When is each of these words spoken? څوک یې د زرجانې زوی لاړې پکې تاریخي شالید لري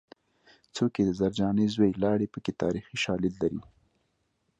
څوک 0.75 0.91
یې 0.97 1.03
د 1.07 1.11
زرجانې 1.19 1.65
زوی 1.75 1.91
لاړې 2.03 2.27
پکې 2.33 2.51
تاریخي 2.63 2.95
شالید 3.03 3.33
لري 3.43 3.61